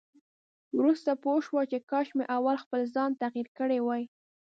وروسته 0.77 1.11
پوه 1.23 1.37
شو 1.45 1.59
چې 1.71 1.77
کاش 1.91 2.07
مې 2.17 2.25
اول 2.37 2.55
خپل 2.63 2.81
ځان 2.95 3.11
تغيير 3.21 3.47
کړی 3.59 3.79
وای. 3.81 4.03